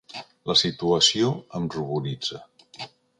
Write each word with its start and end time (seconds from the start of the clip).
La 0.51 0.55
situació 0.61 1.29
em 1.59 1.69
ruboritza. 1.77 2.41